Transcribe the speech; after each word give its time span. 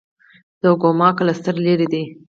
د 0.61 0.63
کوما 0.81 1.09
کلسټر 1.17 1.55
لیرې 1.65 1.87
دی. 1.93 2.03